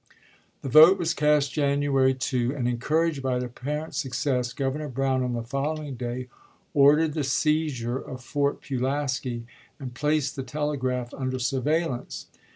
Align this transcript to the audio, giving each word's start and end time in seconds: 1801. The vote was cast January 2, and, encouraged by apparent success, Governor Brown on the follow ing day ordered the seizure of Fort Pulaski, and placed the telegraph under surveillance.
1801. 0.61 0.61
The 0.63 0.79
vote 0.79 0.97
was 0.97 1.13
cast 1.13 1.53
January 1.53 2.15
2, 2.15 2.55
and, 2.55 2.67
encouraged 2.67 3.21
by 3.21 3.37
apparent 3.37 3.93
success, 3.93 4.51
Governor 4.51 4.87
Brown 4.87 5.21
on 5.21 5.33
the 5.33 5.43
follow 5.43 5.83
ing 5.83 5.93
day 5.93 6.27
ordered 6.73 7.13
the 7.13 7.23
seizure 7.23 7.99
of 7.99 8.23
Fort 8.23 8.63
Pulaski, 8.63 9.45
and 9.79 9.93
placed 9.93 10.35
the 10.35 10.41
telegraph 10.41 11.13
under 11.13 11.37
surveillance. 11.37 12.25